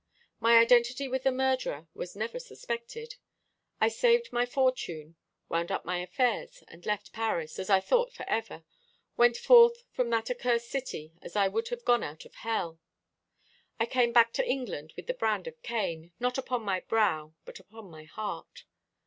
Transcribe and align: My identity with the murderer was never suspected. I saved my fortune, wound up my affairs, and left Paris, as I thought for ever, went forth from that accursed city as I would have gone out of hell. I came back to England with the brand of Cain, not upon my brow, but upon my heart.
My 0.39 0.57
identity 0.57 1.07
with 1.07 1.21
the 1.21 1.31
murderer 1.31 1.85
was 1.93 2.15
never 2.15 2.39
suspected. 2.39 3.17
I 3.79 3.89
saved 3.89 4.33
my 4.33 4.47
fortune, 4.47 5.15
wound 5.47 5.71
up 5.71 5.85
my 5.85 5.99
affairs, 5.99 6.63
and 6.67 6.83
left 6.87 7.13
Paris, 7.13 7.59
as 7.59 7.69
I 7.69 7.81
thought 7.81 8.11
for 8.11 8.27
ever, 8.27 8.63
went 9.15 9.37
forth 9.37 9.83
from 9.91 10.09
that 10.09 10.31
accursed 10.31 10.71
city 10.71 11.13
as 11.21 11.35
I 11.35 11.47
would 11.47 11.67
have 11.67 11.85
gone 11.85 12.01
out 12.01 12.25
of 12.25 12.33
hell. 12.33 12.79
I 13.79 13.85
came 13.85 14.11
back 14.11 14.33
to 14.33 14.49
England 14.49 14.91
with 14.95 15.05
the 15.05 15.13
brand 15.13 15.45
of 15.45 15.61
Cain, 15.61 16.13
not 16.19 16.39
upon 16.39 16.63
my 16.63 16.79
brow, 16.79 17.35
but 17.45 17.59
upon 17.59 17.91
my 17.91 18.05
heart. 18.05 18.65